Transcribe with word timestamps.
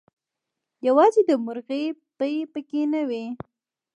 يوازې 0.87 1.21
دمرغۍ 1.27 1.85
پۍ 2.17 2.35
پکې 2.53 2.81
نه 2.93 3.01
وې 3.09 3.23